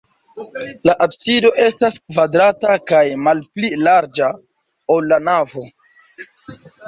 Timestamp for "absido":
1.05-1.49